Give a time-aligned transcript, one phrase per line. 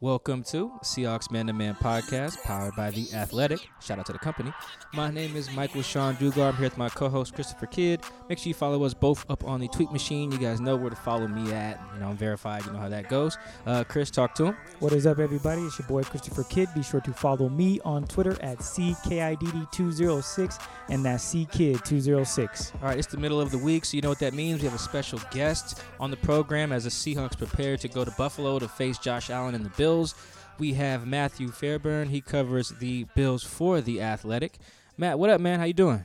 [0.00, 3.58] Welcome to Seahawks Man to Man podcast, powered by The Athletic.
[3.82, 4.52] Shout out to the company.
[4.94, 6.50] My name is Michael-Shawn Dugar.
[6.50, 8.02] I'm here with my co host, Christopher Kidd.
[8.28, 10.30] Make sure you follow us both up on the Tweet Machine.
[10.30, 11.80] You guys know where to follow me at.
[11.94, 12.64] You know, I'm verified.
[12.64, 13.36] You know how that goes.
[13.66, 14.56] Uh, Chris, talk to him.
[14.78, 15.62] What is up, everybody?
[15.62, 16.68] It's your boy, Christopher Kidd.
[16.76, 22.74] Be sure to follow me on Twitter at CKIDD206, and that's CKID206.
[22.76, 24.60] All right, it's the middle of the week, so you know what that means.
[24.60, 28.12] We have a special guest on the program as the Seahawks prepare to go to
[28.12, 29.87] Buffalo to face Josh Allen and the Bills.
[29.88, 30.14] Bills.
[30.58, 32.10] We have Matthew Fairburn.
[32.10, 34.58] He covers the Bills for the Athletic.
[34.98, 35.60] Matt, what up, man?
[35.60, 36.04] How you doing?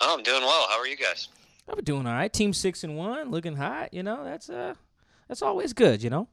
[0.00, 0.66] Oh, I'm doing well.
[0.68, 1.28] How are you guys?
[1.68, 2.32] I'm doing all right.
[2.32, 3.94] Team six and one, looking hot.
[3.94, 4.74] You know, that's uh,
[5.28, 6.02] that's always good.
[6.02, 6.26] You know.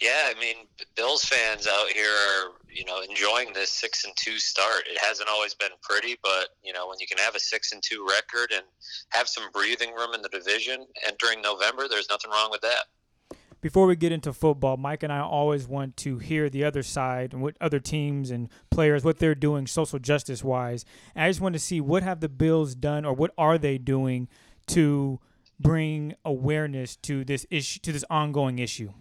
[0.00, 0.56] Yeah, I mean,
[0.96, 4.88] Bills fans out here are you know enjoying this six and two start.
[4.90, 7.80] It hasn't always been pretty, but you know when you can have a six and
[7.80, 8.64] two record and
[9.10, 12.86] have some breathing room in the division entering November, there's nothing wrong with that
[13.60, 17.32] before we get into football, Mike and I always want to hear the other side
[17.32, 20.84] and what other teams and players what they're doing social justice wise.
[21.14, 24.28] I just want to see what have the Bills done or what are they doing
[24.68, 25.20] to
[25.58, 28.92] bring awareness to this issue to this ongoing issue.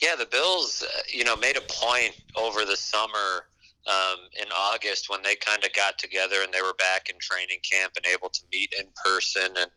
[0.00, 3.46] Yeah, the Bills, uh, you know, made a point over the summer
[3.86, 7.58] um, in August when they kind of got together and they were back in training
[7.70, 9.70] camp and able to meet in person and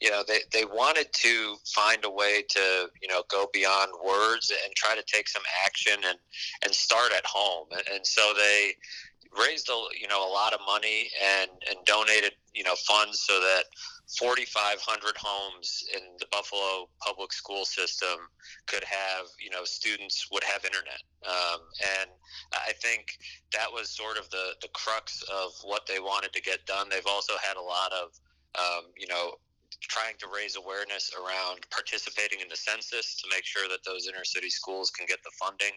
[0.00, 4.52] you know they, they wanted to find a way to you know go beyond words
[4.64, 6.18] and try to take some action and
[6.64, 7.66] and start at home.
[7.72, 8.72] And, and so they
[9.38, 13.40] raised a you know a lot of money and and donated you know funds so
[13.40, 13.64] that
[14.18, 18.28] 4,500 homes in the Buffalo public school system
[18.66, 21.00] could have, you know, students would have internet.
[21.26, 21.60] Um,
[22.00, 22.10] and
[22.52, 23.16] I think
[23.52, 26.88] that was sort of the, the crux of what they wanted to get done.
[26.90, 28.10] They've also had a lot of,
[28.56, 29.34] um, you know,
[29.88, 34.24] trying to raise awareness around participating in the census to make sure that those inner
[34.24, 35.72] city schools can get the funding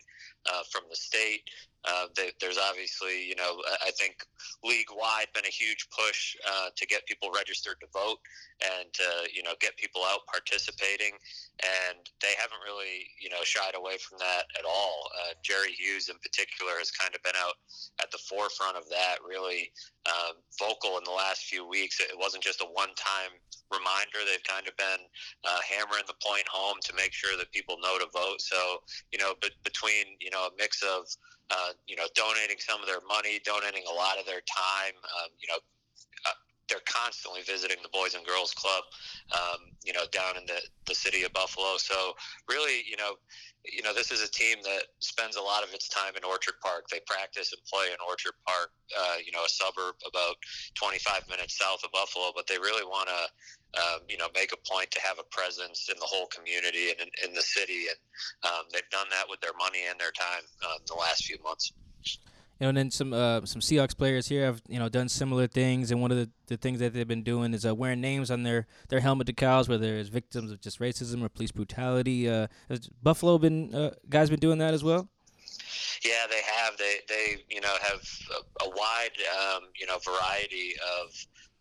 [0.51, 1.43] uh, from the state.
[1.85, 2.07] Uh,
[2.41, 4.19] there's obviously, you know, I think
[4.63, 8.19] league wide been a huge push uh, to get people registered to vote
[8.59, 11.15] and to, you know, get people out participating.
[11.63, 15.07] And they haven't really, you know, shied away from that at all.
[15.15, 17.55] Uh, Jerry Hughes, in particular, has kind of been out
[18.01, 19.71] at the forefront of that, really
[20.11, 21.99] um, vocal in the last few weeks.
[22.01, 23.31] It wasn't just a one time
[23.71, 23.96] reminder.
[24.25, 25.01] They've kind of been
[25.45, 28.41] uh, hammering the point home to make sure that people know to vote.
[28.41, 28.81] So,
[29.11, 31.07] you know, but between, you know, a mix of,
[31.49, 35.29] uh, you know, donating some of their money, donating a lot of their time, um,
[35.39, 35.59] you know,
[36.25, 36.37] uh,
[36.69, 38.83] they're constantly visiting the Boys and Girls Club,
[39.31, 41.77] um, you know, down in the, the city of Buffalo.
[41.77, 42.13] So
[42.49, 43.15] really, you know,
[43.65, 46.55] you know, this is a team that spends a lot of its time in Orchard
[46.61, 46.87] Park.
[46.89, 50.35] They practice and play in Orchard Park, uh, you know, a suburb about
[50.75, 53.21] 25 minutes south of Buffalo, but they really want to,
[53.75, 57.01] um, you know, make a point to have a presence in the whole community and
[57.01, 57.85] in, in the city.
[57.89, 61.37] And um, they've done that with their money and their time um, the last few
[61.43, 61.73] months.
[62.59, 65.45] You know, and then some uh, some Seahawks players here have you know done similar
[65.45, 68.31] things, and one of the, the things that they've been doing is uh, wearing names
[68.31, 72.27] on their, their helmet decals, whether it's victims of just racism or police brutality.
[72.27, 75.07] Uh, has Buffalo been uh, guys been doing that as well?
[76.03, 76.77] Yeah, they have.
[76.77, 80.73] They they you know have a, a wide um, you know variety
[81.03, 81.13] of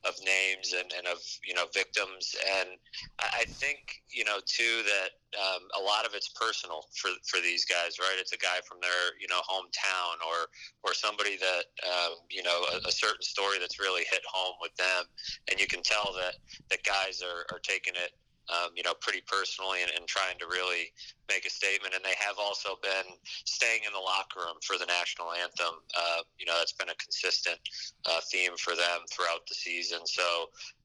[0.07, 2.71] of names and, and of you know victims, and
[3.19, 7.65] I think you know too that um, a lot of it's personal for for these
[7.65, 8.17] guys, right?
[8.19, 10.49] It's a guy from their you know hometown or
[10.85, 14.75] or somebody that um, you know a, a, certain story that's really hit home with
[14.77, 15.05] them,
[15.51, 16.37] and you can tell that
[16.71, 18.13] that guys are, are taking it
[18.49, 20.95] um, you know, pretty personally and, and, trying to really
[21.29, 21.95] make a statement.
[21.95, 25.83] And they have also been staying in the locker room for the national anthem.
[25.99, 27.59] Uh, you know, that's been a consistent
[28.07, 30.07] uh, theme for them throughout the season.
[30.07, 30.23] So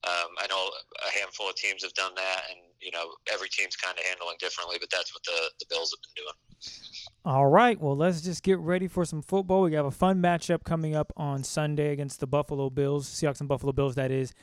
[0.09, 0.73] um, I know
[1.05, 4.37] a handful of teams have done that, and you know, every team's kind of handling
[4.39, 4.77] differently.
[4.81, 6.37] But that's what the the Bills have been doing.
[7.23, 9.61] All right, well, let's just get ready for some football.
[9.61, 13.49] We have a fun matchup coming up on Sunday against the Buffalo Bills, Seahawks and
[13.49, 13.93] Buffalo Bills.
[13.93, 14.33] That is.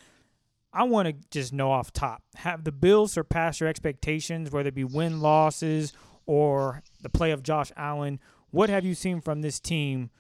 [0.73, 4.75] I want to just know off top have the Bills surpassed your expectations, whether it
[4.75, 5.93] be win losses
[6.27, 8.21] or the play of Josh Allen?
[8.51, 10.11] What have you seen from this team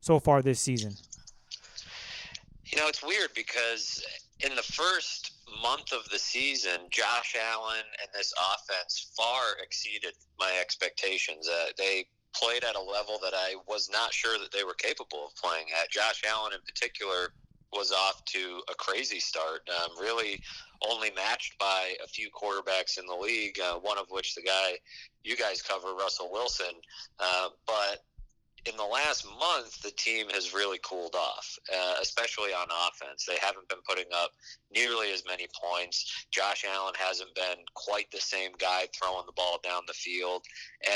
[0.00, 0.94] so far this season?
[2.64, 4.04] You know, it's weird because
[4.40, 5.32] in the first
[5.62, 11.48] month of the season, Josh Allen and this offense far exceeded my expectations.
[11.48, 15.26] Uh, they played at a level that I was not sure that they were capable
[15.26, 15.90] of playing at.
[15.90, 17.32] Josh Allen, in particular,
[17.76, 19.68] was off to a crazy start.
[19.68, 20.40] Um, really,
[20.88, 23.58] only matched by a few quarterbacks in the league.
[23.60, 24.72] Uh, one of which the guy
[25.24, 26.74] you guys cover, Russell Wilson.
[27.18, 28.02] Uh, but
[28.68, 33.24] in the last month, the team has really cooled off, uh, especially on offense.
[33.24, 34.30] They haven't been putting up
[34.74, 36.26] nearly as many points.
[36.30, 40.44] Josh Allen hasn't been quite the same guy throwing the ball down the field,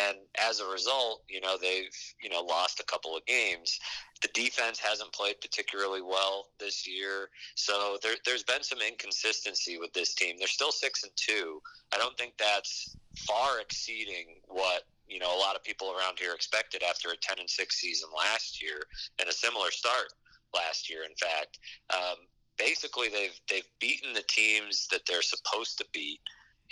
[0.06, 3.78] and as a result, you know they've you know lost a couple of games.
[4.22, 9.92] The defense hasn't played particularly well this year, so there, there's been some inconsistency with
[9.94, 10.36] this team.
[10.38, 11.62] They're still six and two.
[11.94, 12.96] I don't think that's
[13.26, 17.40] far exceeding what you know a lot of people around here expected after a 10
[17.40, 18.84] and 6 season last year
[19.18, 20.12] and a similar start
[20.54, 21.58] last year in fact.
[21.92, 22.16] Um,
[22.58, 26.20] basically they've they've beaten the teams that they're supposed to beat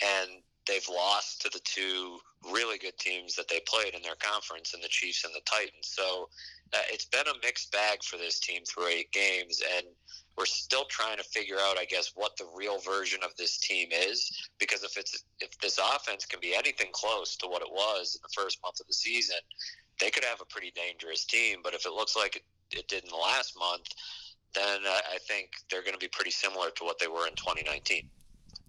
[0.01, 0.29] and
[0.67, 2.19] they've lost to the two
[2.51, 5.83] really good teams that they played in their conference and the Chiefs and the Titans
[5.83, 6.29] so
[6.73, 9.85] uh, it's been a mixed bag for this team through eight games and
[10.39, 13.89] we're still trying to figure out, I guess, what the real version of this team
[13.91, 14.31] is.
[14.57, 18.21] Because if it's if this offense can be anything close to what it was in
[18.23, 19.35] the first month of the season,
[19.99, 21.59] they could have a pretty dangerous team.
[21.61, 23.87] But if it looks like it, it did in the last month,
[24.55, 27.35] then uh, I think they're going to be pretty similar to what they were in
[27.35, 28.09] 2019.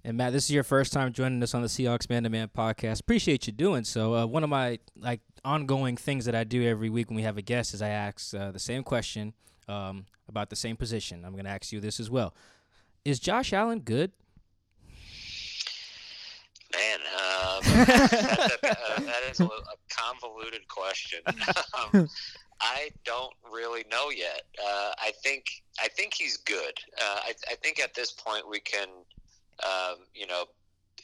[0.02, 2.48] And Matt, this is your first time joining us on the Seahawks Man to Man
[2.48, 3.00] podcast.
[3.00, 4.14] Appreciate you doing so.
[4.14, 7.36] Uh, one of my like ongoing things that I do every week when we have
[7.36, 9.34] a guest is I ask uh, the same question
[9.68, 11.24] um, about the same position.
[11.24, 12.34] I'm going to ask you this as well.
[13.04, 14.12] Is Josh Allen good?
[16.72, 21.20] Man, um, that, uh, that is a, a convoluted question.
[21.94, 22.08] um,
[22.60, 24.42] I don't really know yet.
[24.58, 25.46] Uh, I think
[25.82, 26.78] I think he's good.
[27.00, 28.88] Uh, I, I, think at this point we can,
[29.64, 30.44] um, you know,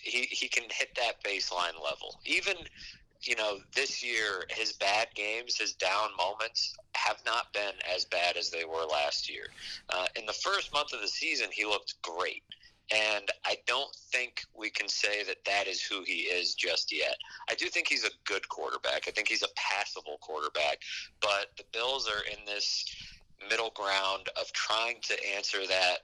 [0.00, 2.20] he he can hit that baseline level.
[2.24, 2.56] Even
[3.22, 8.36] you know, this year, his bad games, his down moments have not been as bad
[8.36, 9.46] as they were last year.
[9.90, 12.42] Uh, in the first month of the season, he looked great.
[12.92, 17.16] And I don't think we can say that that is who he is just yet.
[17.50, 19.08] I do think he's a good quarterback.
[19.08, 20.78] I think he's a passable quarterback.
[21.20, 22.84] But the Bills are in this
[23.50, 25.98] middle ground of trying to answer that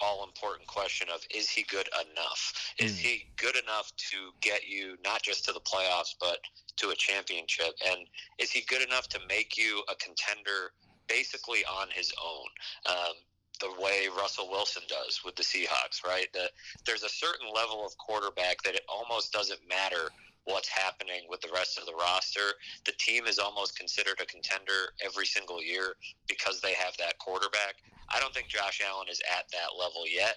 [0.00, 2.74] all important question of is he good enough?
[2.78, 2.98] Is mm.
[2.98, 6.38] he good enough to get you not just to the playoffs, but
[6.76, 7.74] to a championship?
[7.86, 8.06] And
[8.38, 10.72] is he good enough to make you a contender
[11.08, 12.94] basically on his own?
[12.94, 13.14] Um,
[13.60, 16.26] the way Russell Wilson does with the Seahawks, right?
[16.32, 16.50] The,
[16.84, 20.10] there's a certain level of quarterback that it almost doesn't matter
[20.46, 22.54] what's happening with the rest of the roster.
[22.86, 25.94] The team is almost considered a contender every single year
[26.28, 27.74] because they have that quarterback.
[28.14, 30.36] I don't think Josh Allen is at that level yet.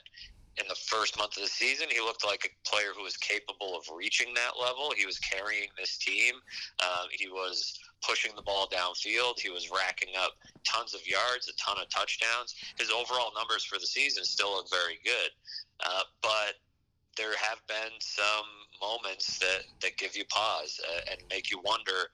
[0.57, 3.77] In the first month of the season, he looked like a player who was capable
[3.77, 4.91] of reaching that level.
[4.97, 6.35] He was carrying this team.
[6.83, 9.39] Um, he was pushing the ball downfield.
[9.39, 10.33] He was racking up
[10.65, 12.55] tons of yards, a ton of touchdowns.
[12.77, 15.31] His overall numbers for the season still look very good.
[15.79, 16.59] Uh, but
[17.19, 18.47] there have been some
[18.81, 22.07] moments that, that give you pause uh, and make you wonder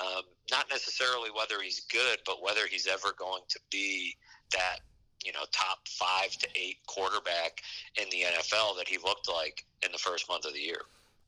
[0.00, 4.16] um, not necessarily whether he's good, but whether he's ever going to be
[4.52, 4.78] that
[5.24, 7.62] you know top five to eight quarterback
[8.00, 10.82] in the NFL that he looked like in the first month of the year.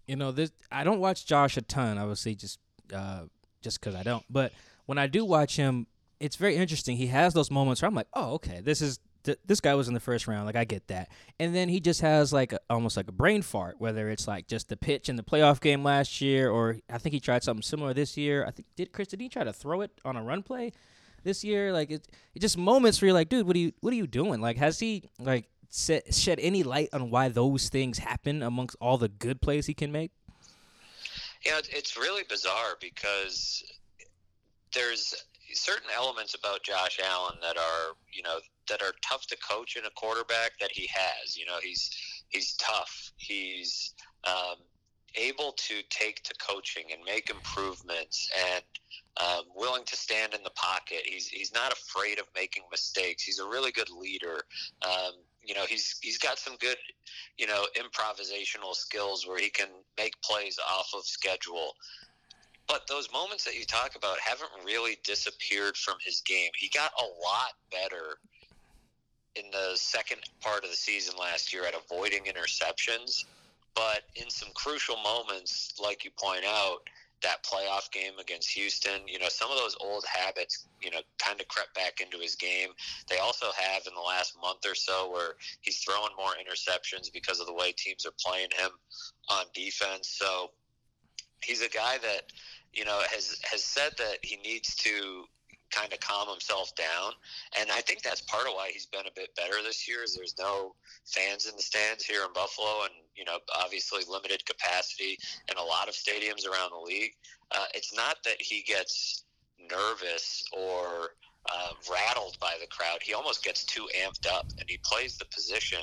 [0.07, 2.59] You know, this I don't watch Josh a ton, obviously, just
[2.95, 3.23] uh,
[3.63, 4.25] just because I don't.
[4.31, 4.53] But
[4.87, 5.87] when I do watch him,
[6.21, 6.97] it's very interesting.
[6.97, 9.89] He has those moments where I'm like, oh, okay, this is th- this guy was
[9.89, 10.47] in the first round.
[10.47, 13.43] Like I get that, and then he just has like a, almost like a brain
[13.43, 13.77] fart.
[13.79, 17.13] Whether it's like just the pitch in the playoff game last year, or I think
[17.15, 18.45] he tried something similar this year.
[18.47, 20.73] I think did Chris did he try to throw it on a run play?
[21.25, 21.73] this year.
[21.73, 24.07] Like it, it just moments where you're like, dude, what are you what are you
[24.07, 24.41] doing?
[24.41, 28.99] Like has he like set, shed any light on why those things happen amongst all
[28.99, 30.13] the good plays he can make?
[31.45, 33.63] Yeah, it's really bizarre because
[34.73, 35.15] there's
[35.53, 39.85] certain elements about Josh Allen that are, you know, that are tough to coach in
[39.85, 41.37] a quarterback that he has.
[41.37, 41.91] You know, he's
[42.29, 43.13] he's tough.
[43.17, 43.95] He's
[44.25, 44.57] um,
[45.17, 48.65] able to take to coaching and make improvements and
[49.21, 51.03] um, willing to stand in the pocket.
[51.05, 53.23] He's he's not afraid of making mistakes.
[53.23, 54.41] He's a really good leader.
[54.83, 56.77] Um, you know, he's he's got some good,
[57.37, 61.75] you know, improvisational skills where he can make plays off of schedule.
[62.67, 66.51] But those moments that you talk about haven't really disappeared from his game.
[66.57, 68.17] He got a lot better
[69.37, 73.25] in the second part of the season last year at avoiding interceptions.
[73.75, 76.79] But in some crucial moments, like you point out,
[77.25, 81.41] that playoff game against Houston, you know, some of those old habits, you know, kind
[81.41, 82.69] of crept back into his game.
[83.09, 87.41] They also have in the last month or so where he's throwing more interceptions because
[87.41, 88.71] of the way teams are playing him
[89.31, 90.09] on defense.
[90.21, 90.51] So
[91.43, 92.25] he's a guy that,
[92.75, 95.25] you know, has has said that he needs to
[95.71, 97.13] kind of calm himself down.
[97.59, 100.03] And I think that's part of why he's been a bit better this year.
[100.03, 104.45] Is there's no fans in the stands here in Buffalo, and you know, obviously limited
[104.47, 105.19] capacity
[105.51, 107.13] in a lot of stadiums around the league.
[107.51, 109.25] Uh, it's not that he gets
[109.71, 111.11] nervous or
[111.53, 112.99] uh, rattled by the crowd.
[113.03, 115.81] He almost gets too amped up, and he plays the position.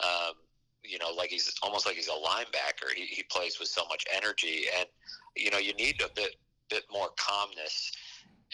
[0.00, 0.34] Um,
[0.82, 2.92] you know, like he's almost like he's a linebacker.
[2.94, 4.86] He, he plays with so much energy, and
[5.34, 6.36] you know, you need a bit
[6.68, 7.92] bit more calmness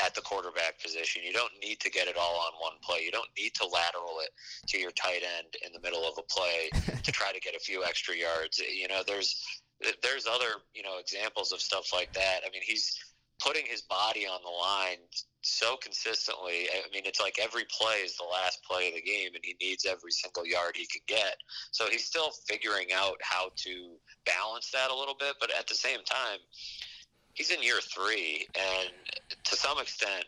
[0.00, 1.22] at the quarterback position.
[1.24, 3.00] You don't need to get it all on one play.
[3.04, 4.30] You don't need to lateral it
[4.68, 6.70] to your tight end in the middle of a play
[7.02, 8.58] to try to get a few extra yards.
[8.58, 9.42] You know, there's
[10.02, 12.40] there's other you know examples of stuff like that.
[12.46, 12.98] I mean, he's
[13.40, 14.98] putting his body on the line
[15.42, 16.68] so consistently.
[16.72, 19.56] I mean, it's like every play is the last play of the game, and he
[19.60, 21.36] needs every single yard he can get.
[21.72, 25.74] So he's still figuring out how to balance that a little bit, but at the
[25.74, 26.38] same time
[27.34, 28.90] he's in year three, and
[29.44, 30.24] to some extent,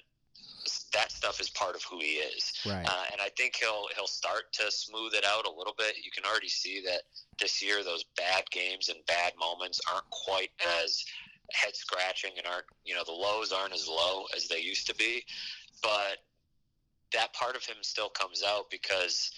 [0.92, 2.52] that stuff is part of who he is.
[2.64, 2.86] Right.
[2.86, 5.96] Uh, and I think he'll he'll start to smooth it out a little bit.
[6.02, 7.02] You can already see that
[7.40, 11.04] this year those bad games and bad moments aren't quite as
[11.52, 14.94] head scratching and aren't you know the lows aren't as low as they used to
[14.94, 15.24] be,
[15.82, 16.18] but
[17.12, 19.30] that part of him still comes out because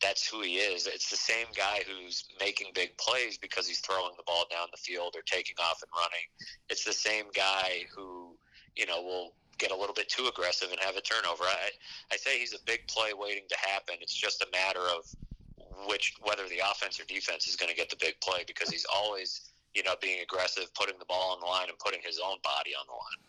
[0.00, 0.86] that's who he is.
[0.86, 4.78] It's the same guy who's making big plays because he's throwing the ball down the
[4.78, 6.26] field or taking off and running.
[6.68, 8.36] It's the same guy who,
[8.76, 11.44] you know, will get a little bit too aggressive and have a turnover.
[11.44, 11.70] I,
[12.12, 13.96] I say he's a big play waiting to happen.
[14.00, 15.04] It's just a matter of
[15.86, 18.86] which whether the offense or defense is going to get the big play because he's
[18.94, 22.38] always, you know, being aggressive, putting the ball on the line and putting his own
[22.42, 23.20] body on the line.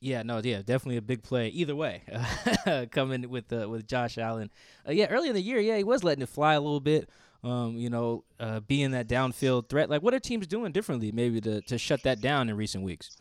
[0.00, 2.02] Yeah, no, yeah, definitely a big play either way.
[2.90, 4.50] coming with uh, with Josh Allen.
[4.86, 7.08] Uh, yeah, early in the year, yeah, he was letting it fly a little bit.
[7.42, 9.88] Um, you know, uh, being that downfield threat.
[9.88, 13.16] Like, what are teams doing differently, maybe to to shut that down in recent weeks?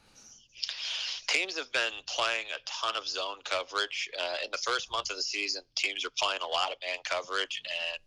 [1.27, 4.10] Teams have been playing a ton of zone coverage.
[4.20, 7.00] Uh, in the first month of the season, teams are playing a lot of man
[7.03, 8.00] coverage, and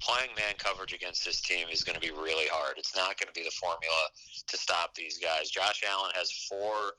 [0.00, 2.74] playing man coverage against this team is going to be really hard.
[2.76, 4.02] It's not going to be the formula
[4.46, 5.50] to stop these guys.
[5.50, 6.92] Josh Allen has four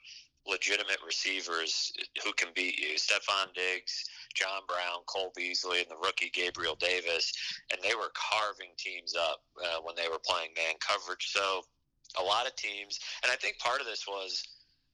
[0.47, 1.91] legitimate receivers
[2.23, 2.95] who can beat you.
[2.95, 7.33] Stefon Diggs, John Brown, Cole Beasley, and the rookie Gabriel Davis,
[7.71, 11.31] and they were carving teams up uh, when they were playing man coverage.
[11.31, 11.61] So
[12.19, 14.47] a lot of teams, and I think part of this was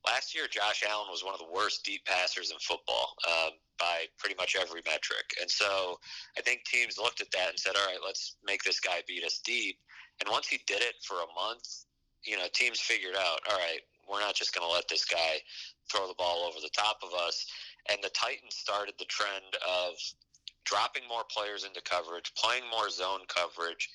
[0.06, 4.06] last year Josh Allen was one of the worst deep passers in football um, by
[4.18, 5.36] pretty much every metric.
[5.40, 6.00] And so
[6.38, 9.24] I think teams looked at that and said, all right, let's make this guy beat
[9.24, 9.78] us deep.
[10.20, 11.86] And once he did it for a month,
[12.24, 15.42] you know, teams figured out, all right, we're not just going to let this guy
[15.92, 17.46] throw the ball over the top of us.
[17.90, 19.96] And the Titans started the trend of
[20.66, 23.90] dropping more players into coverage, playing more zone coverage,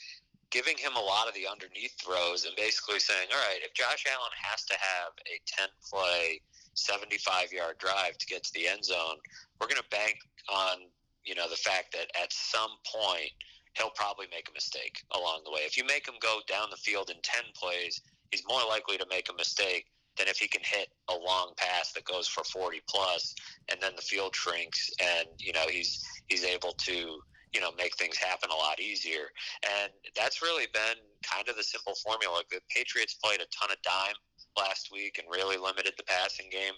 [0.50, 4.04] giving him a lot of the underneath throws, and basically saying, all right, if Josh
[4.08, 6.40] Allen has to have a 10 play,
[6.74, 9.16] 75 yard drive to get to the end zone,
[9.60, 10.88] we're going to bank on
[11.24, 13.30] you know the fact that at some point
[13.76, 15.60] he'll probably make a mistake along the way.
[15.60, 18.00] If you make him go down the field in 10 plays,
[18.32, 19.86] he's more likely to make a mistake
[20.18, 23.34] than if he can hit a long pass that goes for 40 plus
[23.70, 27.20] and then the field shrinks and you know he's he's able to
[27.52, 29.30] you know make things happen a lot easier.
[29.64, 32.42] And that's really been kind of the simple formula.
[32.50, 34.16] The patriots played a ton of dime
[34.56, 36.74] last week and really limited the passing game.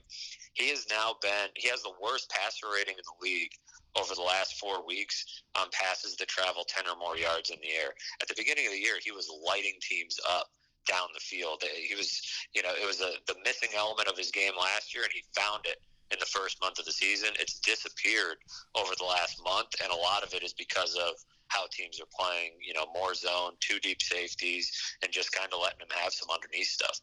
[0.54, 3.52] He has now been he has the worst passer rating in the league
[3.98, 7.74] over the last four weeks on passes that travel 10 or more yards in the
[7.74, 7.90] air.
[8.22, 10.46] At the beginning of the year he was lighting teams up
[10.86, 11.62] down the field.
[11.62, 12.20] He was,
[12.54, 15.22] you know, it was a, the missing element of his game last year, and he
[15.34, 15.78] found it
[16.10, 17.30] in the first month of the season.
[17.38, 18.38] It's disappeared
[18.74, 21.14] over the last month, and a lot of it is because of
[21.48, 24.70] how teams are playing, you know, more zone, two deep safeties,
[25.02, 27.00] and just kind of letting them have some underneath stuff.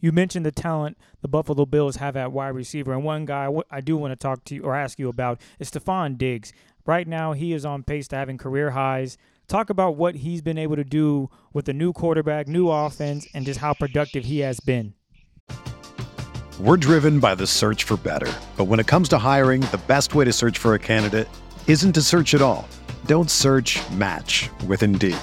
[0.00, 3.80] You mentioned the talent the Buffalo Bills have at wide receiver, and one guy I
[3.80, 6.52] do want to talk to you or ask you about is Stefon Diggs.
[6.84, 9.18] Right now, he is on pace to having career highs.
[9.48, 13.44] Talk about what he's been able to do with the new quarterback, new offense, and
[13.44, 14.94] just how productive he has been.
[16.58, 18.32] We're driven by the search for better.
[18.56, 21.28] But when it comes to hiring, the best way to search for a candidate
[21.66, 22.66] isn't to search at all.
[23.04, 25.16] Don't search match with Indeed.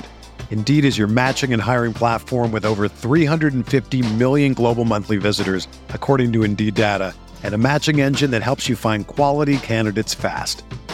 [0.52, 6.32] Indeed is your matching and hiring platform with over 350 million global monthly visitors, according
[6.34, 10.64] to Indeed data, and a matching engine that helps you find quality candidates fast.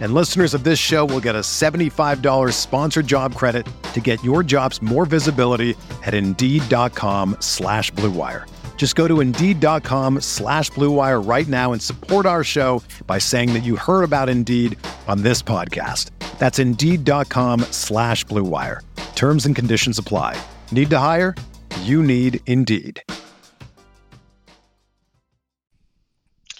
[0.00, 4.44] And listeners of this show will get a $75 sponsored job credit to get your
[4.44, 5.74] jobs more visibility
[6.04, 8.48] at Indeed.com slash BlueWire.
[8.76, 13.64] Just go to Indeed.com slash BlueWire right now and support our show by saying that
[13.64, 14.78] you heard about Indeed
[15.08, 16.12] on this podcast.
[16.38, 18.82] That's Indeed.com slash BlueWire.
[19.16, 20.40] Terms and conditions apply.
[20.70, 21.34] Need to hire?
[21.82, 23.02] You need Indeed.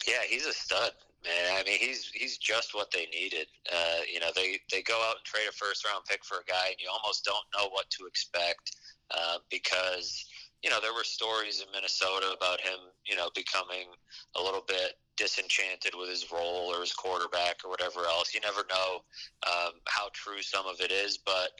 [0.08, 0.90] Yeah, he's a stud,
[1.24, 1.56] man.
[1.56, 2.07] I mean, he's he's
[2.48, 3.46] just what they needed.
[3.68, 6.48] Uh, you know, they, they go out and trade a first round pick for a
[6.48, 8.64] guy, and you almost don't know what to expect
[9.12, 10.08] uh, because–
[10.62, 13.86] you know, there were stories in Minnesota about him, you know, becoming
[14.36, 18.34] a little bit disenchanted with his role or his quarterback or whatever else.
[18.34, 19.02] You never know
[19.46, 21.50] um, how true some of it is, but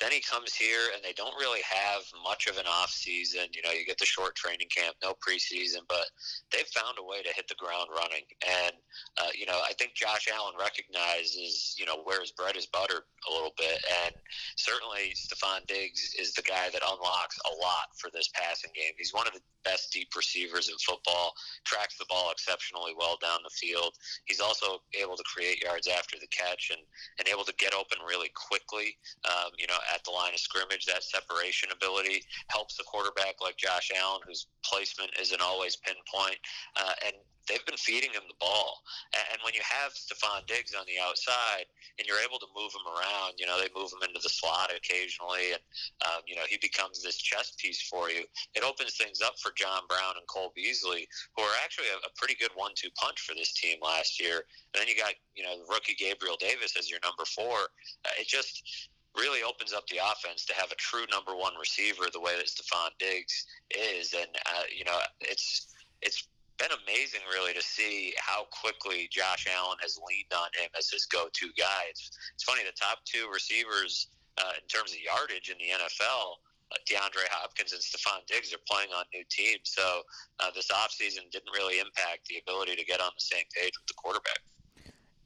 [0.00, 3.46] then he comes here and they don't really have much of an off season.
[3.52, 6.06] You know, you get the short training camp, no preseason, but
[6.50, 8.26] they've found a way to hit the ground running.
[8.42, 8.74] And
[9.18, 13.06] uh, you know, I think Josh Allen recognizes you know where his bread is buttered
[13.28, 14.14] a little bit, and
[14.56, 18.92] certainly Stefon Diggs is the guy that unlocks a lot for this passing game.
[18.98, 21.34] He's one of the best deep receivers in football.
[21.64, 23.94] Tracks the ball exceptionally well down the field.
[24.26, 26.82] He's also able to create yards after the catch and
[27.18, 28.96] and able to get open really quickly.
[29.24, 30.86] Um, you know, at the line of scrimmage.
[30.86, 36.38] That separation ability helps the quarterback like Josh Allen, whose placement isn't always pinpoint.
[36.76, 37.14] Uh, and
[37.48, 38.80] they've been feeding him the ball.
[39.12, 41.68] And when you have Stefon Diggs on the outside
[41.98, 44.72] and you're able to move him around, you know, they move him into the slot
[44.72, 45.60] occasionally and,
[46.08, 48.24] um, you know, he becomes this chess piece for you.
[48.54, 52.10] It opens things up for John Brown and Cole Beasley, who are actually a, a
[52.16, 54.48] pretty good one two punch for this team last year.
[54.72, 57.68] And then you got, you know, rookie Gabriel Davis as your number four.
[58.08, 62.04] Uh, it just, really opens up the offense to have a true number one receiver
[62.12, 67.52] the way that Stefon Diggs is, and uh, you know it's it's been amazing really
[67.54, 71.90] to see how quickly Josh Allen has leaned on him as his go-to guy.
[71.90, 76.38] It's it's funny the top two receivers uh, in terms of yardage in the NFL.
[76.72, 80.02] Uh, DeAndre Hopkins and Stefon Diggs are playing on new teams, so
[80.40, 83.86] uh, this offseason didn't really impact the ability to get on the same page with
[83.86, 84.40] the quarterback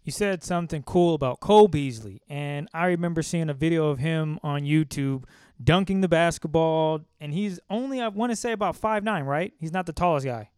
[0.09, 4.39] you said something cool about Cole Beasley, and I remember seeing a video of him
[4.43, 5.25] on YouTube
[5.63, 9.53] dunking the basketball, and he's only I want to say about five nine, right?
[9.61, 10.49] He's not the tallest guy.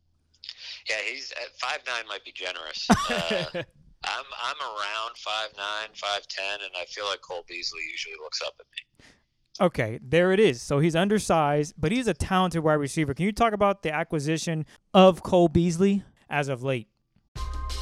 [0.88, 2.88] Yeah, he's at five nine might be generous.
[3.10, 3.62] Uh,
[4.04, 8.40] I'm I'm around five nine, five ten, and I feel like Cole Beasley usually looks
[8.40, 9.66] up at me.
[9.66, 10.62] Okay, there it is.
[10.62, 13.14] So he's undersized, but he's a talented wide receiver.
[13.14, 16.89] Can you talk about the acquisition of Cole Beasley as of late?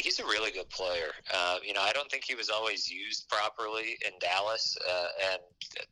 [0.00, 1.12] he's a really good player.
[1.32, 5.40] Uh, you know, I don't think he was always used properly in Dallas, uh, and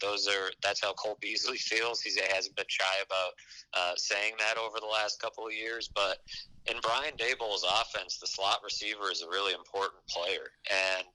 [0.00, 2.00] those are that's how Cole Beasley feels.
[2.00, 3.32] He hasn't been shy about
[3.74, 5.90] uh, saying that over the last couple of years.
[5.94, 6.18] But
[6.70, 11.06] in Brian Daboll's offense, the slot receiver is a really important player, and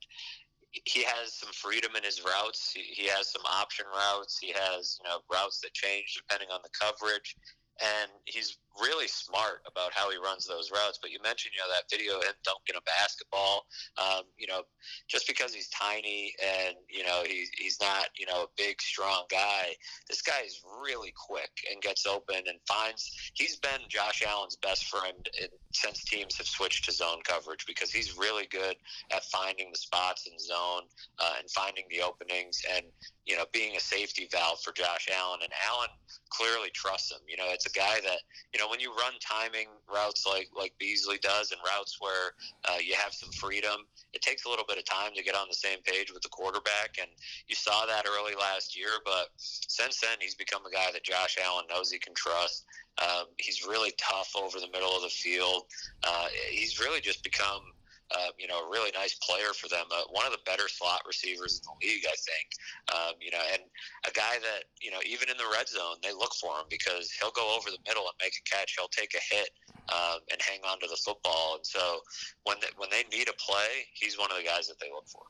[0.84, 2.72] he has some freedom in his routes.
[2.74, 4.38] He, he has some option routes.
[4.40, 7.36] He has you know routes that change depending on the coverage
[7.82, 10.98] and he's really smart about how he runs those routes.
[11.00, 13.66] But you mentioned, you know, that video of him dunking a basketball.
[13.98, 14.62] Um, you know,
[15.08, 19.24] just because he's tiny and you know he's he's not you know a big strong
[19.30, 19.74] guy,
[20.08, 23.10] this guy is really quick and gets open and finds.
[23.34, 27.92] He's been Josh Allen's best friend in, since teams have switched to zone coverage because
[27.92, 28.76] he's really good
[29.12, 30.82] at finding the spots in zone
[31.18, 32.86] uh, and finding the openings and
[33.26, 35.40] you know being a safety valve for Josh Allen.
[35.42, 35.88] And Allen
[36.30, 37.20] clearly trusts him.
[37.28, 38.18] You know, it's a guy that
[38.52, 42.32] you know when you run timing routes like like Beasley does and routes where
[42.68, 45.46] uh, you have some freedom, it takes a little bit of time to get on
[45.48, 46.96] the same page with the quarterback.
[47.00, 47.08] And
[47.48, 51.38] you saw that early last year, but since then he's become a guy that Josh
[51.44, 52.64] Allen knows he can trust.
[53.02, 55.64] Um, he's really tough over the middle of the field.
[56.06, 57.73] Uh, he's really just become
[58.10, 59.86] uh, you know, a really nice player for them.
[59.90, 62.46] Uh, one of the better slot receivers in the league, I think.
[62.92, 63.62] Um, you know, and
[64.06, 67.10] a guy that you know, even in the red zone, they look for him because
[67.10, 68.76] he'll go over the middle and make a catch.
[68.76, 69.50] He'll take a hit
[69.92, 71.56] um, and hang on to the football.
[71.56, 72.00] And so
[72.44, 75.08] when they, when they need a play, he's one of the guys that they look
[75.08, 75.22] for.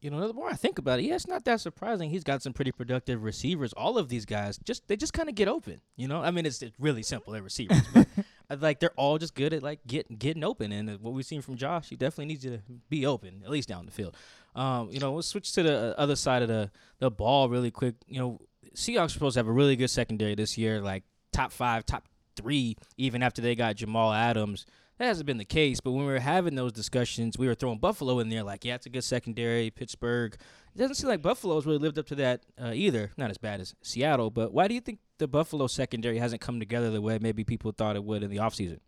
[0.00, 2.10] You know, the more I think about it, yeah, it's not that surprising.
[2.10, 3.72] He's got some pretty productive receivers.
[3.72, 5.80] All of these guys just they just kind of get open.
[5.96, 7.32] You know, I mean, it's, it's really simple.
[7.32, 8.05] They're receivers, but
[8.50, 10.72] like they're all just good at like getting getting open.
[10.72, 13.86] And what we've seen from Josh, he definitely needs to be open at least down
[13.86, 14.16] the field.
[14.54, 17.70] Um, you know, let's switch to the uh, other side of the the ball really
[17.70, 17.94] quick.
[18.06, 18.40] You know,
[18.74, 22.08] Seahawks are supposed to have a really good secondary this year, like top five, top
[22.36, 24.66] three, even after they got Jamal Adams.
[24.98, 27.78] That hasn't been the case, but when we were having those discussions, we were throwing
[27.78, 29.68] Buffalo in there, like, yeah, it's a good secondary.
[29.68, 30.34] Pittsburgh.
[30.74, 33.10] It doesn't seem like Buffalo's really lived up to that uh, either.
[33.18, 36.58] Not as bad as Seattle, but why do you think the Buffalo secondary hasn't come
[36.58, 38.78] together the way maybe people thought it would in the offseason?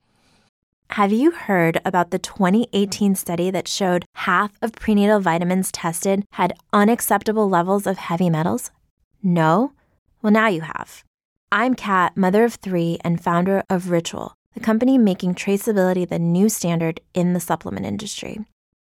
[0.91, 6.55] Have you heard about the 2018 study that showed half of prenatal vitamins tested had
[6.73, 8.71] unacceptable levels of heavy metals?
[9.23, 9.73] No?
[10.23, 11.05] Well, now you have.
[11.53, 16.49] I'm Kat, mother of three and founder of Ritual the company making traceability the new
[16.49, 18.41] standard in the supplement industry.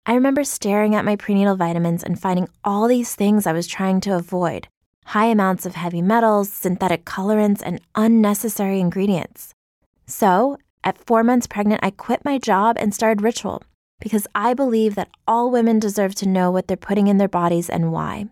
[0.07, 4.01] I remember staring at my prenatal vitamins and finding all these things I was trying
[4.03, 4.69] to avoid
[5.05, 9.55] high amounts of heavy metals, synthetic colorants, and unnecessary ingredients.
[10.07, 13.63] So, at four months pregnant, I quit my job and started Ritual
[14.01, 17.71] because I believe that all women deserve to know what they're putting in their bodies
[17.71, 18.27] and why.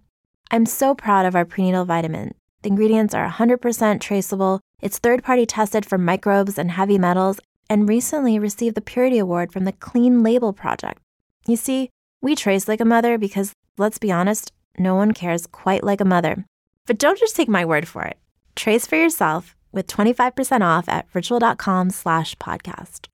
[0.51, 2.35] I'm so proud of our prenatal vitamin.
[2.63, 7.39] The ingredients are 100% traceable it's third party tested for microbes and heavy metals
[7.71, 11.01] and recently received the Purity Award from the Clean Label Project.
[11.47, 15.85] You see, we trace like a mother because, let's be honest, no one cares quite
[15.85, 16.45] like a mother.
[16.87, 18.19] But don't just take my word for it.
[18.57, 23.07] Trace for yourself with 25% off at ritual.com slash podcast.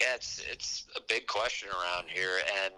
[0.00, 2.38] Yeah, it's, it's a big question around here.
[2.64, 2.74] And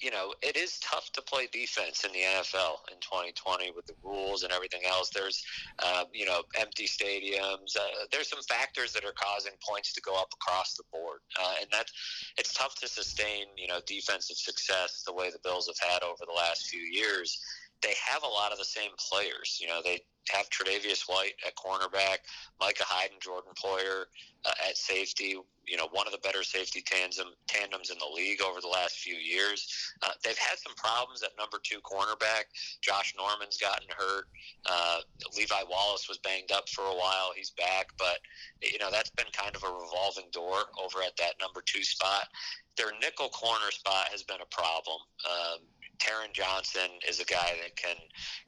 [0.00, 3.92] you know, it is tough to play defense in the NFL in 2020 with the
[4.02, 5.10] rules and everything else.
[5.10, 5.44] There's,
[5.78, 7.76] uh, you know, empty stadiums.
[7.76, 11.54] Uh, there's some factors that are causing points to go up across the board, uh,
[11.60, 11.92] and that's
[12.38, 16.24] it's tough to sustain, you know, defensive success the way the Bills have had over
[16.26, 17.42] the last few years.
[17.82, 19.58] They have a lot of the same players.
[19.60, 22.18] You know, they have Tre'Davious White at cornerback,
[22.60, 24.04] Micah Hyde and Jordan Poyer
[24.44, 25.36] uh, at safety.
[25.66, 28.98] You know, one of the better safety tandem, tandems in the league over the last
[28.98, 29.66] few years.
[30.02, 32.50] Uh, they've had some problems at number two cornerback.
[32.80, 34.24] Josh Norman's gotten hurt.
[34.66, 35.00] Uh,
[35.36, 37.32] Levi Wallace was banged up for a while.
[37.36, 38.18] He's back, but
[38.62, 42.28] you know that's been kind of a revolving door over at that number two spot.
[42.76, 44.98] Their nickel corner spot has been a problem.
[45.28, 45.60] Um,
[46.00, 47.96] Taron Johnson is a guy that can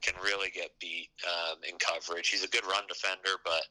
[0.01, 2.29] can really get beat um, in coverage.
[2.29, 3.63] He's a good run defender, but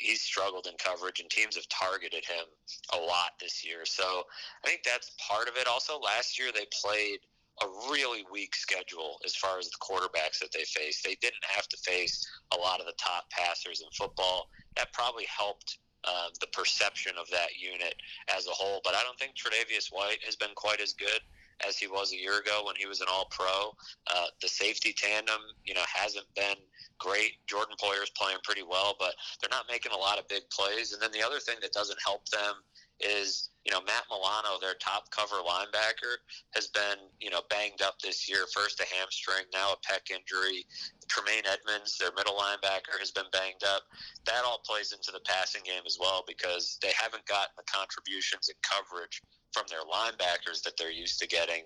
[0.00, 2.44] he's struggled in coverage, and teams have targeted him
[2.92, 3.84] a lot this year.
[3.84, 4.24] So
[4.64, 5.66] I think that's part of it.
[5.66, 7.20] Also, last year they played
[7.62, 11.04] a really weak schedule as far as the quarterbacks that they faced.
[11.04, 14.48] They didn't have to face a lot of the top passers in football.
[14.76, 17.94] That probably helped uh, the perception of that unit
[18.34, 18.80] as a whole.
[18.84, 21.20] But I don't think Tre'Davious White has been quite as good
[21.66, 23.74] as he was a year ago when he was an All Pro.
[24.12, 26.56] Uh, the safety tandem, you know, hasn't been
[26.98, 27.32] great.
[27.46, 30.92] Jordan Poyer's playing pretty well, but they're not making a lot of big plays.
[30.92, 32.54] And then the other thing that doesn't help them
[33.00, 36.18] is you know, Matt Milano, their top cover linebacker,
[36.54, 38.46] has been, you know, banged up this year.
[38.52, 40.66] First a hamstring, now a pec injury.
[41.08, 43.82] Tremaine Edmunds, their middle linebacker, has been banged up.
[44.26, 48.50] That all plays into the passing game as well because they haven't gotten the contributions
[48.50, 51.62] and coverage from their linebackers that they're used to getting.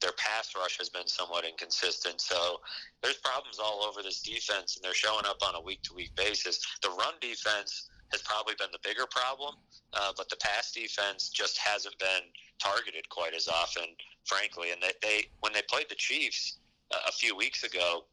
[0.00, 2.20] Their pass rush has been somewhat inconsistent.
[2.20, 2.60] So
[3.02, 6.14] there's problems all over this defense, and they're showing up on a week to week
[6.16, 6.60] basis.
[6.82, 9.54] The run defense has probably been the bigger problem,
[9.94, 12.24] uh, but the pass defense just hasn't been
[12.58, 13.84] targeted quite as often,
[14.24, 14.70] frankly.
[14.72, 16.58] And they, they when they played the Chiefs
[16.92, 18.04] uh, a few weeks ago,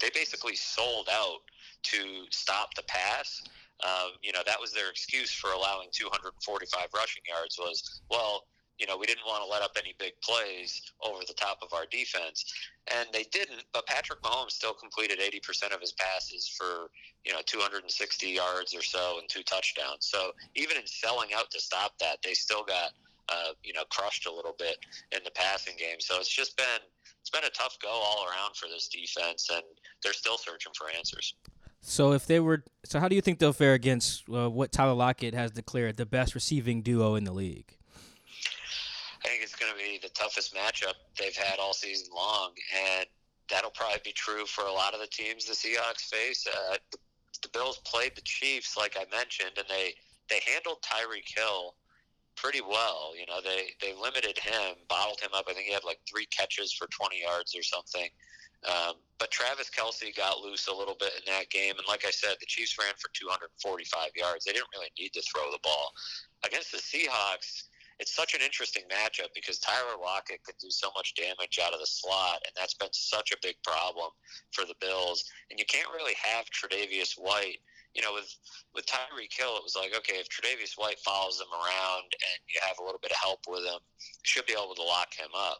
[0.00, 1.40] they basically sold out
[1.82, 3.42] to stop the pass.
[3.84, 8.44] Um, you know that was their excuse for allowing 245 rushing yards was well
[8.78, 11.72] you know, we didn't want to let up any big plays over the top of
[11.72, 12.44] our defense.
[12.94, 16.90] And they didn't, but Patrick Mahomes still completed 80% of his passes for,
[17.24, 20.06] you know, 260 yards or so and two touchdowns.
[20.06, 22.90] So even in selling out to stop that, they still got,
[23.28, 24.76] uh, you know, crushed a little bit
[25.10, 25.98] in the passing game.
[25.98, 26.80] So it's just been,
[27.20, 29.62] it's been a tough go all around for this defense, and
[30.04, 31.34] they're still searching for answers.
[31.80, 34.94] So if they were, so how do you think they'll fare against uh, what Tyler
[34.94, 37.76] Lockett has declared the best receiving duo in the league?
[39.24, 42.52] I think it's going to be the toughest matchup they've had all season long,
[42.96, 43.06] and
[43.50, 46.46] that'll probably be true for a lot of the teams the Seahawks face.
[46.46, 46.98] Uh, the,
[47.42, 49.94] the Bills played the Chiefs, like I mentioned, and they
[50.30, 51.74] they handled Tyreek Hill
[52.36, 53.12] pretty well.
[53.18, 55.46] You know, they they limited him, bottled him up.
[55.48, 58.08] I think he had like three catches for 20 yards or something.
[58.66, 62.10] Um, but Travis Kelce got loose a little bit in that game, and like I
[62.10, 64.44] said, the Chiefs ran for 245 yards.
[64.44, 65.92] They didn't really need to throw the ball
[66.44, 67.64] against the Seahawks
[67.98, 71.80] it's such an interesting matchup because Tyler Lockett could do so much damage out of
[71.80, 74.10] the slot, and that's been such a big problem
[74.52, 75.24] for the Bills.
[75.50, 77.58] And you can't really have Tre'Davious White.
[77.94, 78.30] You know, with
[78.74, 82.60] with Tyreek Hill, it was like, okay, if Tre'Davious White follows him around and you
[82.62, 83.80] have a little bit of help with him,
[84.22, 85.58] should be able to lock him up.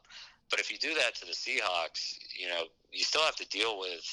[0.50, 3.78] But if you do that to the Seahawks, you know, you still have to deal
[3.78, 4.04] with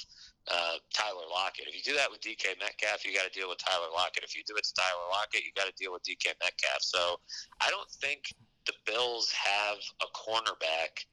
[0.51, 1.67] uh, Tyler Lockett.
[1.67, 4.23] If you do that with DK Metcalf, you got to deal with Tyler Lockett.
[4.23, 6.81] If you do it to Tyler Lockett, you got to deal with DK Metcalf.
[6.81, 7.19] So
[7.61, 8.33] I don't think
[8.67, 11.05] the Bills have a cornerback.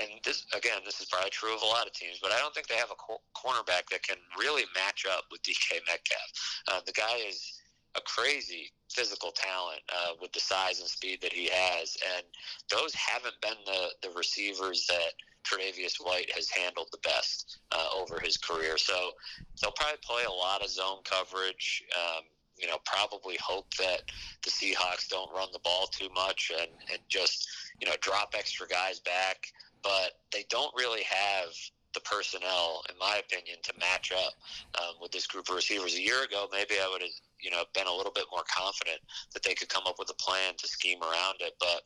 [0.00, 2.54] And this again, this is probably true of a lot of teams, but I don't
[2.54, 6.28] think they have a co- cornerback that can really match up with DK Metcalf.
[6.68, 7.57] Uh, the guy is
[7.98, 8.64] a crazy
[8.96, 12.24] physical talent uh, with the size and speed that he has, and
[12.70, 15.12] those haven't been the the receivers that
[15.46, 18.78] Tre'Davious White has handled the best uh, over his career.
[18.78, 19.10] So
[19.60, 21.84] they'll probably play a lot of zone coverage.
[21.96, 22.24] Um,
[22.60, 24.02] you know, probably hope that
[24.42, 27.46] the Seahawks don't run the ball too much and, and just,
[27.80, 29.46] you know, drop extra guys back.
[29.80, 31.50] But they don't really have
[31.94, 34.34] the personnel, in my opinion, to match up
[34.80, 35.94] um, with this group of receivers.
[35.94, 39.00] A year ago, maybe I would have, you know, been a little bit more confident
[39.32, 41.54] that they could come up with a plan to scheme around it.
[41.60, 41.82] But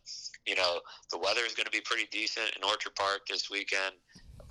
[0.46, 3.94] you know, the weather is going to be pretty decent in Orchard Park this weekend.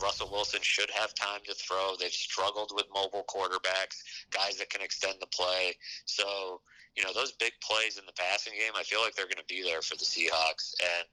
[0.02, 1.94] Russell Wilson should have time to throw.
[2.00, 5.76] They've struggled with mobile quarterbacks, guys that can extend the play.
[6.06, 6.62] So,
[6.96, 9.54] you know, those big plays in the passing game, I feel like they're going to
[9.54, 10.74] be there for the Seahawks.
[10.82, 11.08] And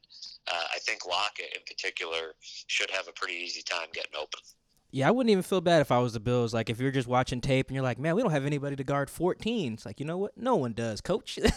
[0.48, 4.40] uh, I think Lockett in particular should have a pretty easy time getting open.
[4.90, 6.54] Yeah, I wouldn't even feel bad if I was the Bills.
[6.54, 8.84] Like, if you're just watching tape and you're like, man, we don't have anybody to
[8.84, 9.74] guard 14.
[9.74, 10.36] It's like, you know what?
[10.36, 11.38] No one does, coach.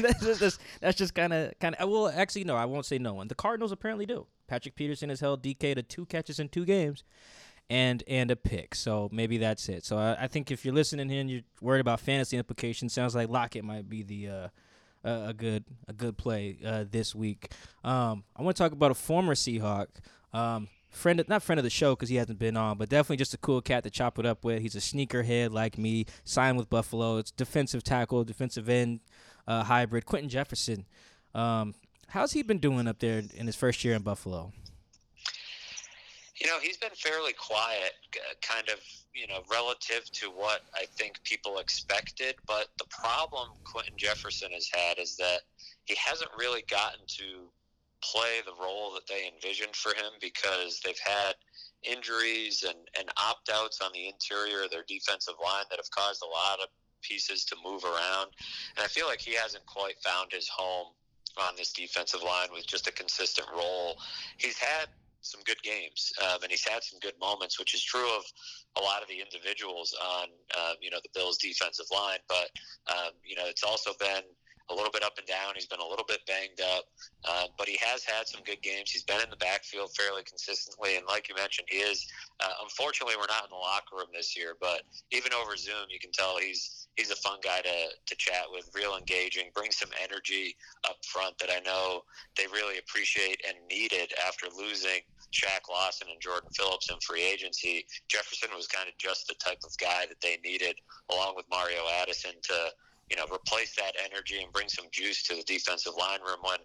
[0.00, 3.14] That's just, that's just kind of, kind of, well, actually, no, I won't say no
[3.14, 3.28] one.
[3.28, 4.26] The Cardinals apparently do.
[4.48, 7.04] Patrick Peterson has held DK to two catches in two games
[7.70, 8.74] and and a pick.
[8.74, 9.84] So maybe that's it.
[9.84, 13.14] So I, I think if you're listening here and you're worried about fantasy implications, sounds
[13.14, 14.48] like Lockett might be the uh,
[15.04, 17.52] a, a good a good play uh, this week.
[17.84, 19.88] Um, I want to talk about a former Seahawk.
[20.32, 23.16] Um, friend of, not friend of the show because he hasn't been on, but definitely
[23.16, 24.60] just a cool cat to chop it up with.
[24.62, 27.18] He's a sneakerhead like me, signed with Buffalo.
[27.18, 29.00] It's defensive tackle, defensive end
[29.46, 30.06] uh, hybrid.
[30.06, 30.86] Quinton Jefferson.
[31.34, 31.74] Um,
[32.08, 34.52] how's he been doing up there in his first year in Buffalo?
[36.36, 37.92] You know, he's been fairly quiet,
[38.40, 38.80] kind of,
[39.14, 42.34] you know, relative to what I think people expected.
[42.46, 45.40] But the problem Quinton Jefferson has had is that
[45.84, 47.48] he hasn't really gotten to
[48.02, 51.34] play the role that they envisioned for him because they've had
[51.82, 56.22] injuries and, and opt outs on the interior of their defensive line that have caused
[56.22, 56.68] a lot of
[57.02, 58.30] pieces to move around.
[58.76, 60.88] And I feel like he hasn't quite found his home
[61.38, 63.96] on this defensive line with just a consistent role.
[64.38, 64.86] He's had
[65.22, 68.24] some good games, um, and he's had some good moments, which is true of
[68.76, 70.24] a lot of the individuals on,
[70.58, 72.18] um, you know, the Bills' defensive line.
[72.28, 72.50] But
[72.90, 74.22] um, you know, it's also been
[74.72, 75.52] a little bit up and down.
[75.54, 76.84] He's been a little bit banged up,
[77.28, 78.90] uh, but he has had some good games.
[78.90, 82.06] He's been in the backfield fairly consistently, and like you mentioned, he is.
[82.40, 84.82] Uh, unfortunately, we're not in the locker room this year, but
[85.12, 88.68] even over Zoom, you can tell he's he's a fun guy to, to chat with,
[88.74, 90.56] real engaging, brings some energy
[90.88, 92.02] up front that I know
[92.36, 95.00] they really appreciate and needed after losing
[95.32, 97.86] Shaq Lawson and Jordan Phillips in free agency.
[98.08, 100.76] Jefferson was kind of just the type of guy that they needed,
[101.10, 102.68] along with Mario Addison, to
[103.10, 106.58] you know replace that energy and bring some juice to the defensive line room when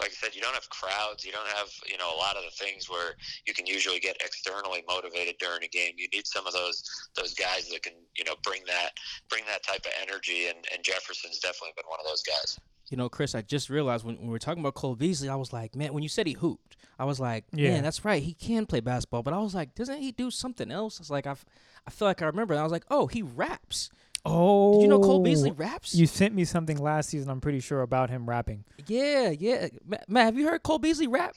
[0.00, 1.24] like I said, you don't have crowds.
[1.24, 3.14] You don't have, you know, a lot of the things where
[3.46, 5.94] you can usually get externally motivated during a game.
[5.96, 6.82] You need some of those
[7.14, 8.90] those guys that can, you know, bring that
[9.28, 10.48] bring that type of energy.
[10.48, 12.58] And, and Jefferson's definitely been one of those guys.
[12.88, 15.34] You know, Chris, I just realized when, when we were talking about Cole Beasley, I
[15.34, 18.22] was like, man, when you said he hooped, I was like, yeah, man, that's right,
[18.22, 19.24] he can play basketball.
[19.24, 21.00] But I was like, doesn't he do something else?
[21.00, 21.34] It's like I,
[21.86, 22.54] I feel like I remember.
[22.54, 23.90] And I was like, oh, he raps.
[24.26, 25.94] Oh, Did you know Cole Beasley raps?
[25.94, 27.30] You sent me something last season.
[27.30, 28.64] I'm pretty sure about him rapping.
[28.86, 29.68] Yeah, yeah.
[30.08, 31.34] Matt, have you heard Cole Beasley rap?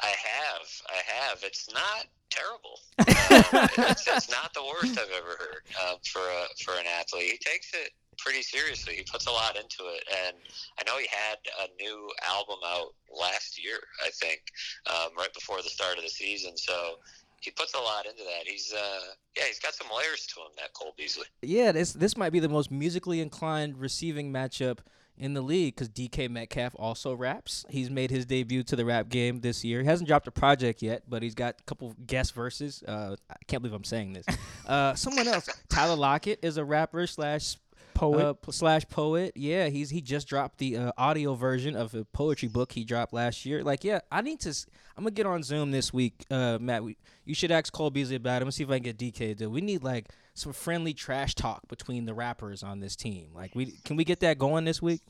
[0.00, 1.38] I have, I have.
[1.42, 2.78] It's not terrible.
[3.52, 7.30] Uh, it's, it's, not the worst I've ever heard uh, for a, for an athlete.
[7.30, 8.94] He takes it pretty seriously.
[8.94, 10.36] He puts a lot into it, and
[10.78, 13.78] I know he had a new album out last year.
[14.04, 14.42] I think
[14.86, 16.56] um, right before the start of the season.
[16.56, 16.96] So
[17.40, 18.46] he puts a lot into that.
[18.46, 19.00] He's uh
[19.36, 20.48] yeah, he's got some layers to him.
[20.56, 21.26] That Cole Beasley.
[21.42, 24.78] Yeah, this this might be the most musically inclined receiving matchup
[25.20, 27.66] in the league because DK Metcalf also raps.
[27.68, 29.82] He's made his debut to the rap game this year.
[29.82, 32.82] He hasn't dropped a project yet, but he's got a couple guest verses.
[32.82, 34.26] Uh, I can't believe I'm saying this.
[34.66, 37.56] Uh, someone else, Tyler Lockett, is a rapper slash
[38.00, 39.32] poet uh, slash poet.
[39.36, 43.12] Yeah, he's he just dropped the uh, audio version of a poetry book he dropped
[43.12, 43.62] last year.
[43.62, 44.50] Like, yeah, I need to.
[44.96, 46.82] I'm gonna get on Zoom this week, uh, Matt.
[46.82, 48.44] We, you should ask Cole Beasley about it.
[48.44, 49.46] I'm see if I can get DK to.
[49.46, 53.28] We need like some friendly trash talk between the rappers on this team.
[53.34, 55.02] Like, we can we get that going this week?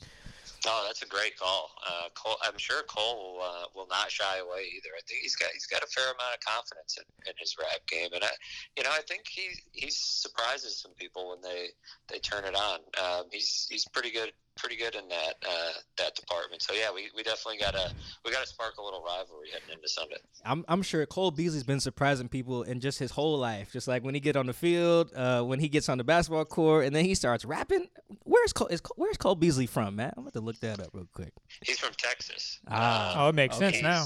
[0.67, 1.71] Oh, that's a great call.
[1.87, 4.89] Uh, Cole, I'm sure Cole will, uh, will not shy away either.
[4.95, 7.81] I think he's got he's got a fair amount of confidence in, in his rap
[7.87, 8.29] game, and I,
[8.77, 11.69] you know, I think he he surprises some people when they
[12.09, 12.79] they turn it on.
[13.03, 16.61] Um, he's he's pretty good pretty good in that uh, that department.
[16.61, 17.93] So yeah, we, we definitely gotta
[18.25, 20.17] we gotta spark a little rivalry heading into Sunday.
[20.45, 23.71] I'm I'm sure Cole Beasley's been surprising people in just his whole life.
[23.71, 26.45] Just like when he get on the field, uh, when he gets on the basketball
[26.45, 27.87] court, and then he starts rapping.
[28.23, 28.67] Where's Cole?
[28.67, 30.13] Is, where's Cole Beasley from, man?
[30.15, 31.33] I'm about to look that up real quick.
[31.65, 32.59] He's from Texas.
[32.67, 33.71] Ah, uh, oh, it makes okay.
[33.71, 34.05] sense now.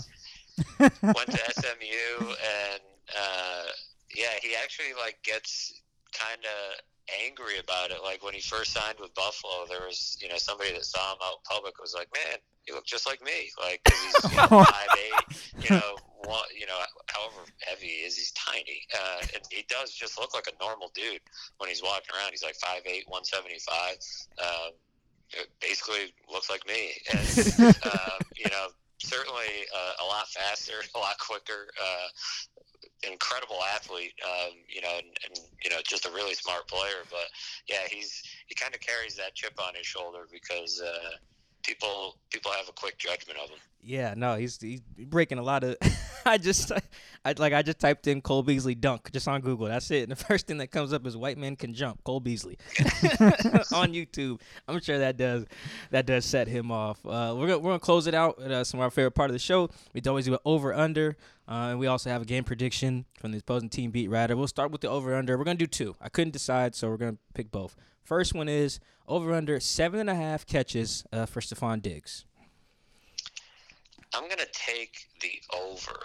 [0.80, 2.82] went to SMU and
[3.12, 3.64] uh,
[4.16, 5.82] yeah, he actually like gets
[6.14, 6.82] kind of
[7.26, 7.98] angry about it.
[8.04, 11.20] Like when he first signed with Buffalo, there was you know somebody that saw him
[11.24, 14.48] out in public was like, "Man, he looked just like me." Like he's you know,
[14.66, 19.44] five eight, you know, one, you know, however heavy he is, he's tiny, uh, and
[19.52, 21.22] he does just look like a normal dude
[21.58, 22.32] when he's walking around.
[22.32, 23.98] He's like five eight, one seventy five.
[24.40, 24.72] Um,
[25.60, 28.68] basically looks like me, and um, you know
[29.00, 31.68] certainly uh, a lot faster, a lot quicker.
[31.82, 32.08] Uh,
[33.12, 37.04] incredible athlete, um, you know, and, and, you know, just a really smart player.
[37.10, 37.28] But
[37.68, 41.18] yeah, he's he kind of carries that chip on his shoulder because uh,
[41.64, 43.60] people people have a quick judgment of him.
[43.82, 45.78] Yeah, no, he's he's breaking a lot of.
[46.28, 46.72] I just,
[47.24, 49.68] I like I just typed in Cole Beasley dunk just on Google.
[49.68, 50.04] That's it.
[50.04, 52.04] And the first thing that comes up is white man can jump.
[52.04, 54.42] Cole Beasley on YouTube.
[54.68, 55.46] I'm sure that does
[55.92, 57.06] that does set him off.
[57.06, 58.40] Uh, we're gonna we're gonna close it out.
[58.40, 59.70] Uh, some of our favorite part of the show.
[59.94, 61.16] We always do an over under.
[61.48, 64.36] Uh, and we also have a game prediction from the opposing team beat writer.
[64.36, 65.38] We'll start with the over under.
[65.38, 65.96] We're gonna do two.
[66.02, 67.76] I couldn't decide, so we're gonna pick both.
[68.04, 72.26] First one is over under seven and a half catches uh, for Stefon Diggs.
[74.14, 76.00] I'm gonna take the over.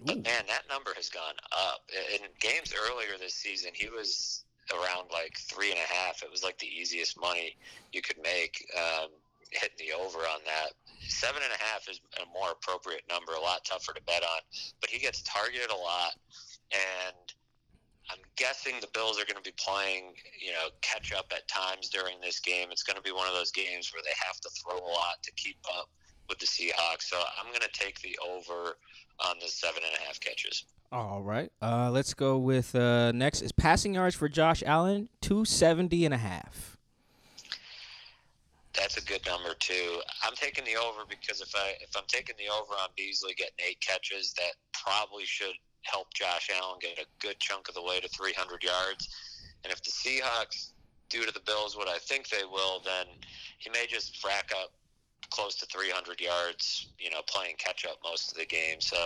[0.00, 1.80] But man, that number has gone up.
[2.12, 6.22] In games earlier this season, he was around like three and a half.
[6.22, 7.56] It was like the easiest money
[7.92, 9.08] you could make um,
[9.50, 10.72] hitting the over on that.
[11.08, 14.40] Seven and a half is a more appropriate number, a lot tougher to bet on.
[14.80, 16.12] But he gets targeted a lot,
[16.72, 17.32] and
[18.10, 21.88] I'm guessing the Bills are going to be playing, you know, catch up at times
[21.88, 22.68] during this game.
[22.70, 25.22] It's going to be one of those games where they have to throw a lot
[25.22, 25.88] to keep up
[26.28, 27.02] with the Seahawks.
[27.02, 28.76] So I'm going to take the over
[29.20, 30.64] on the seven and a half catches.
[30.92, 31.50] All right.
[31.60, 36.18] Uh, let's go with uh, next is passing yards for Josh Allen, 270 and a
[36.18, 36.76] half.
[38.72, 40.00] That's a good number too.
[40.22, 43.56] I'm taking the over because if I if I'm taking the over on Beasley getting
[43.66, 48.00] eight catches, that probably should help Josh Allen get a good chunk of the way
[48.00, 49.08] to 300 yards.
[49.64, 50.72] And if the Seahawks
[51.08, 53.06] do to the Bills what I think they will, then
[53.58, 54.72] he may just rack up
[55.30, 58.80] close to 300 yards, you know, playing catch up most of the game.
[58.80, 58.96] So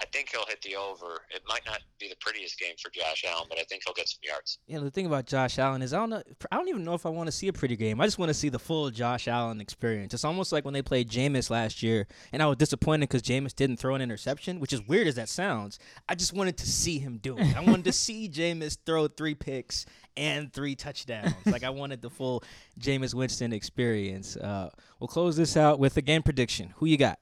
[0.00, 1.22] I think he'll hit the over.
[1.30, 4.08] It might not be the prettiest game for Josh Allen, but I think he'll get
[4.08, 4.58] some yards.
[4.66, 6.22] Yeah, the thing about Josh Allen is I don't know.
[6.50, 8.00] I don't even know if I want to see a pretty game.
[8.00, 10.12] I just want to see the full Josh Allen experience.
[10.14, 13.54] It's almost like when they played Jameis last year, and I was disappointed because Jameis
[13.54, 15.78] didn't throw an interception, which is weird as that sounds.
[16.08, 17.56] I just wanted to see him do it.
[17.56, 19.86] I wanted to see Jameis throw three picks
[20.16, 21.34] and three touchdowns.
[21.46, 22.42] like I wanted the full
[22.80, 24.36] Jameis Winston experience.
[24.36, 26.72] Uh, we'll close this out with a game prediction.
[26.76, 27.18] Who you got?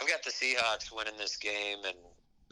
[0.00, 1.96] I've got the Seahawks winning this game and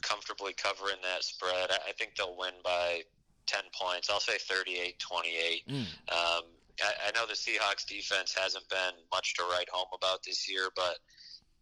[0.02, 1.70] comfortably covering that spread.
[1.70, 3.02] I think they'll win by
[3.46, 4.10] 10 points.
[4.10, 5.68] I'll say 38 28.
[5.68, 5.74] Mm.
[5.74, 10.50] Um, I, I, know the Seahawks defense hasn't been much to write home about this
[10.50, 10.98] year, but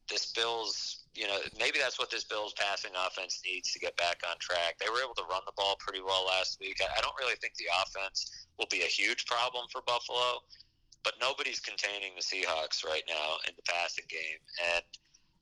[0.08, 4.20] this Bills, you know, maybe that's what this Bills passing offense needs to get back
[4.28, 4.76] on track.
[4.78, 6.78] They were able to run the ball pretty well last week.
[6.80, 10.42] I, don't really think the offense will be a huge problem for Buffalo,
[11.02, 14.40] but nobody's containing the Seahawks right now in the passing game.
[14.74, 14.84] And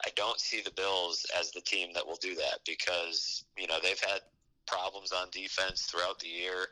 [0.04, 3.78] I don't see the Bills as the team that will do that because you know
[3.82, 4.20] they've had
[4.66, 6.68] problems on defense throughout the year.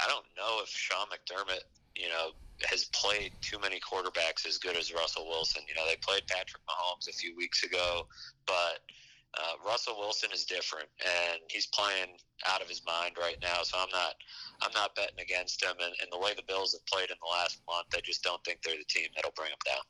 [0.00, 1.66] I don't know if Sean McDermott,
[1.96, 2.30] you know,
[2.64, 5.62] has played too many quarterbacks as good as Russell Wilson.
[5.68, 8.06] You know, they played Patrick Mahomes a few weeks ago,
[8.46, 8.80] but
[9.34, 12.16] uh, Russell Wilson is different, and he's playing
[12.48, 13.62] out of his mind right now.
[13.62, 14.14] So I'm not,
[14.62, 15.74] I'm not betting against him.
[15.82, 18.42] And, and the way the Bills have played in the last month, I just don't
[18.44, 19.82] think they're the team that'll bring them down.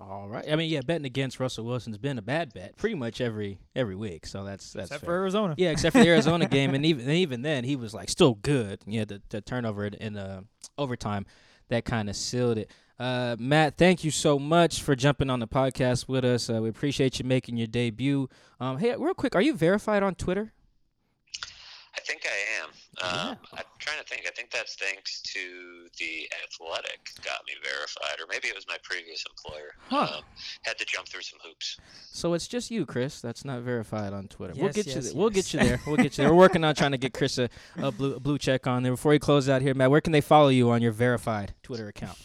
[0.00, 0.44] All right.
[0.50, 3.94] I mean, yeah, betting against Russell Wilson's been a bad bet pretty much every every
[3.94, 4.26] week.
[4.26, 5.08] So that's that's except fair.
[5.08, 5.54] for Arizona.
[5.56, 8.80] Yeah, except for the Arizona game, and even even then he was like still good.
[8.86, 10.40] Yeah, the, the turnover in the uh,
[10.76, 11.26] overtime
[11.68, 12.70] that kind of sealed it.
[12.98, 16.48] Uh, Matt, thank you so much for jumping on the podcast with us.
[16.48, 18.28] Uh, we appreciate you making your debut.
[18.60, 20.52] Um, hey, real quick, are you verified on Twitter?
[21.96, 22.70] I think I am.
[23.02, 23.34] Um, yeah.
[23.54, 24.22] I'm trying to think.
[24.26, 28.76] I think that's thanks to the Athletic got me verified, or maybe it was my
[28.82, 29.74] previous employer.
[29.88, 30.16] Huh.
[30.18, 30.22] Um,
[30.62, 31.78] had to jump through some hoops.
[32.12, 33.20] So it's just you, Chris.
[33.20, 34.54] That's not verified on Twitter.
[34.54, 35.00] Yes, we'll get yes, you.
[35.00, 35.14] Th- yes.
[35.14, 35.80] We'll get you there.
[35.86, 36.32] We'll get you there.
[36.32, 38.92] We're working on trying to get Chris a, a blue a blue check on there.
[38.92, 41.88] Before he closes out here, Matt, where can they follow you on your verified Twitter
[41.88, 42.18] account?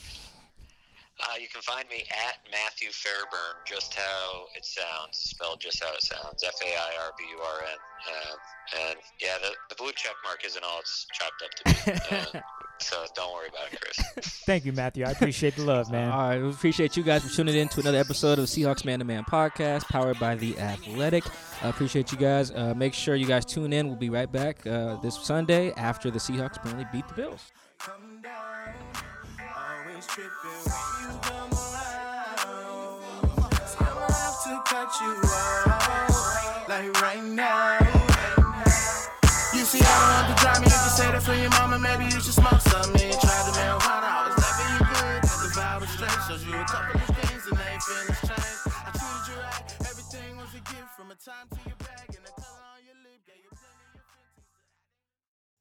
[1.22, 5.93] Uh, you can find me at Matthew Fairburn, just how it sounds, spelled just how
[5.93, 7.78] it sounds, F A I R B U R N.
[8.07, 12.39] Uh, and yeah, the, the blue check mark isn't all it's chopped up to be.
[12.39, 12.39] Uh,
[12.80, 13.97] so don't worry about it, Chris.
[14.45, 15.03] Thank you, Matthew.
[15.03, 16.09] I appreciate the love, man.
[16.09, 18.99] All right, we appreciate you guys for tuning in to another episode of Seahawks Man
[18.99, 21.26] to Man podcast, powered by the Athletic.
[21.61, 22.51] I appreciate you guys.
[22.51, 23.88] Uh, make sure you guys tune in.
[23.88, 27.51] We'll be right back uh, this Sunday after the Seahawks apparently beat the Bills.
[41.30, 41.77] Your mama.
[41.77, 44.34] Maybe you should smoke try the marijuana.
[44.34, 45.21] You good.
[45.23, 46.19] The vibe was straight.
[46.27, 48.61] Showed you a couple of things and they feelings changed.
[48.65, 49.63] I treated you right.
[49.82, 53.21] Everything was a gift from a time to your bag and color on your lip.
[53.27, 53.34] Yeah,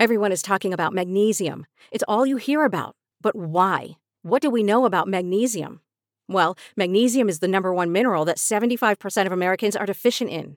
[0.01, 1.67] Everyone is talking about magnesium.
[1.91, 2.97] It's all you hear about.
[3.21, 3.97] But why?
[4.23, 5.81] What do we know about magnesium?
[6.29, 10.57] Well, magnesium is the number one mineral that 75% of Americans are deficient in.